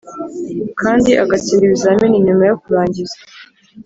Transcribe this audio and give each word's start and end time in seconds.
Kandi 0.81 1.09
agatsinda 1.23 1.63
ibizamini 1.65 2.23
nyuma 2.25 2.43
yo 2.49 2.55
kurangiza 2.63 3.17